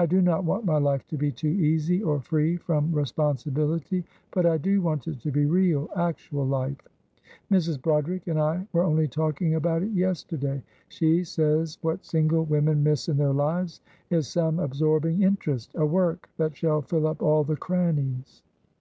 [0.00, 4.46] I do not want my life to be too easy or free from responsibility; but
[4.46, 6.78] I do want it to be real, actual life.
[7.50, 7.82] Mrs.
[7.82, 10.62] Broderick and I were only talking about it yesterday.
[10.86, 16.30] She says what single women miss in their lives is some absorbing interest; a work
[16.36, 18.44] that shall fill up all the crannies."